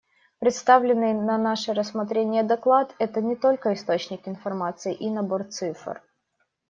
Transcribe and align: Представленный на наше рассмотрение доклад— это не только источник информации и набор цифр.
Представленный 0.39 1.13
на 1.13 1.37
наше 1.37 1.73
рассмотрение 1.75 2.41
доклад— 2.41 2.95
это 2.97 3.21
не 3.21 3.35
только 3.35 3.75
источник 3.75 4.27
информации 4.27 4.95
и 4.95 5.11
набор 5.11 5.43
цифр. 5.43 6.01